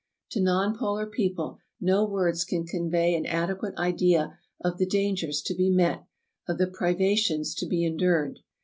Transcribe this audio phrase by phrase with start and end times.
[0.31, 5.53] To non polar people no words can convey an adequate idea of the dangers to
[5.53, 6.07] be met,
[6.47, 8.39] of the privations to be endured.